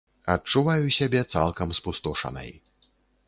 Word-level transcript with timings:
Адчуваю 0.35 0.93
сябе 0.99 1.21
цалкам 1.35 1.69
спустошанай. 1.79 2.51